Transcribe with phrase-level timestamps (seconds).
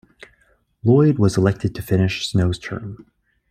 [0.83, 3.05] Loyd was elected to finish Snow's term.